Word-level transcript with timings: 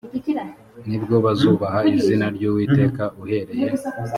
ni 0.87 0.97
bwo 1.01 1.15
bazubaha 1.25 1.79
izina 1.97 2.25
ry 2.35 2.43
uwiteka 2.49 3.03
uhereye 3.21 3.65